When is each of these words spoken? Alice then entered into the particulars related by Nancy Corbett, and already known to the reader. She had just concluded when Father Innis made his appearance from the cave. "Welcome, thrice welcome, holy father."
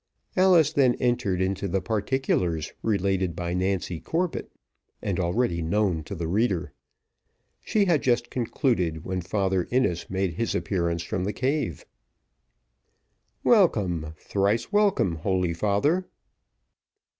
Alice 0.35 0.73
then 0.73 0.95
entered 0.95 1.39
into 1.43 1.67
the 1.67 1.79
particulars 1.79 2.73
related 2.81 3.35
by 3.35 3.53
Nancy 3.53 3.99
Corbett, 3.99 4.51
and 4.99 5.19
already 5.19 5.61
known 5.61 6.03
to 6.05 6.15
the 6.15 6.27
reader. 6.27 6.73
She 7.63 7.85
had 7.85 8.01
just 8.01 8.31
concluded 8.31 9.05
when 9.05 9.21
Father 9.21 9.67
Innis 9.69 10.09
made 10.09 10.33
his 10.33 10.55
appearance 10.55 11.03
from 11.03 11.23
the 11.23 11.33
cave. 11.33 11.85
"Welcome, 13.43 14.15
thrice 14.17 14.71
welcome, 14.71 15.17
holy 15.17 15.53
father." 15.53 16.07